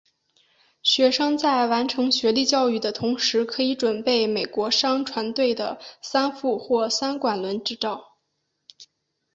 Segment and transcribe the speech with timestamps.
[0.81, 8.17] 学生在完成学历教育的同时可以准备美国商船队的三副或三管轮执照。